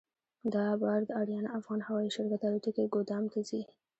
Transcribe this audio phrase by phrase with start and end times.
[0.55, 3.61] دا بار د اریانا افغان هوایي شرکت الوتکې ګودام ته ځي.